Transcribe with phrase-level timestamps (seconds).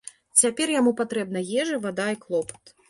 [0.41, 2.79] Цяпер яму патрэбна ежа, вада і клопат.